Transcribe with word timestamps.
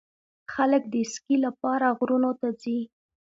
خلک 0.53 0.83
د 0.89 0.93
اسکی 1.03 1.35
لپاره 1.45 1.87
غرونو 1.97 2.31
ته 2.39 2.47
ځي. 2.61 2.79